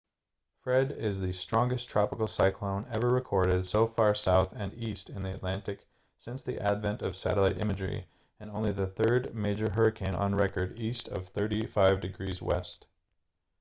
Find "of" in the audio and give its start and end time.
7.03-7.15, 11.07-11.31